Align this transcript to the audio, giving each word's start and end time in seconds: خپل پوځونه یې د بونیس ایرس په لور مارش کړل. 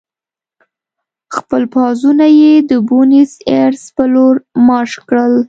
خپل 1.35 1.61
پوځونه 1.75 2.25
یې 2.39 2.53
د 2.69 2.71
بونیس 2.87 3.31
ایرس 3.49 3.83
په 3.95 4.03
لور 4.13 4.35
مارش 4.67 4.93
کړل. 5.07 5.33